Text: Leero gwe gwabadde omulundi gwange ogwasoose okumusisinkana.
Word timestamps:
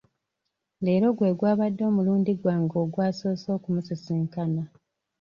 Leero 0.83 1.07
gwe 1.17 1.31
gwabadde 1.39 1.83
omulundi 1.89 2.31
gwange 2.41 2.75
ogwasoose 2.83 3.47
okumusisinkana. 3.57 4.63